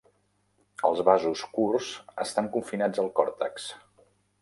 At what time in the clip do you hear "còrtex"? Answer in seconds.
3.21-3.73